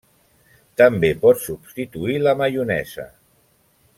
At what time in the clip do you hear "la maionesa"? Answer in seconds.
2.23-3.07